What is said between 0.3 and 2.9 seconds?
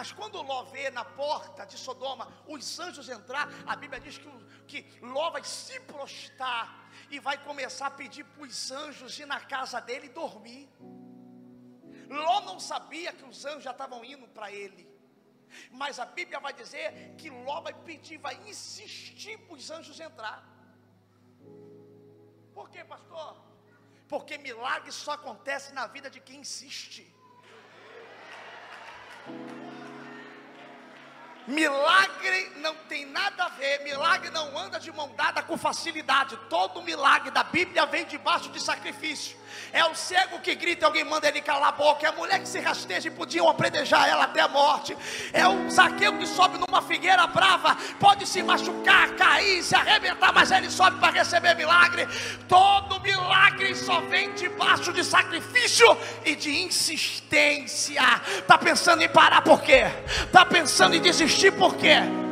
Ló vê na porta de Sodoma os